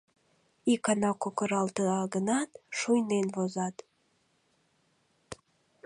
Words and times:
Икана 0.73 1.11
кокыралта 1.21 1.83
гынат, 2.13 2.49
шуйнен 2.77 3.27
возат. 3.35 3.75